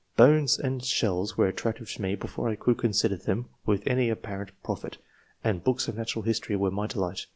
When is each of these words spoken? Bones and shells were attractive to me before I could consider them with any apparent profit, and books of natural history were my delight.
Bones 0.17 0.57
and 0.57 0.83
shells 0.83 1.37
were 1.37 1.47
attractive 1.47 1.87
to 1.91 2.01
me 2.01 2.15
before 2.15 2.49
I 2.49 2.55
could 2.55 2.79
consider 2.79 3.17
them 3.17 3.49
with 3.67 3.85
any 3.85 4.09
apparent 4.09 4.49
profit, 4.63 4.97
and 5.43 5.63
books 5.63 5.87
of 5.87 5.95
natural 5.95 6.23
history 6.23 6.55
were 6.55 6.71
my 6.71 6.87
delight. 6.87 7.27